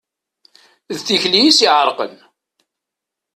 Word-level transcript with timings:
D 0.95 0.97
tikli 1.05 1.41
i 1.45 1.51
s-iɛerqen. 1.57 2.15